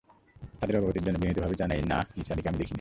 তাদের 0.59 0.77
অবগতির 0.77 1.03
জন্যে 1.03 1.19
বিনীত 1.19 1.39
ভাবে 1.39 1.55
জানাই- 1.55 1.85
না, 1.85 2.05
নিসার 2.17 2.33
আলিকে 2.33 2.49
আমি 2.49 2.57
দেখি 2.57 2.63
নি। 2.63 2.69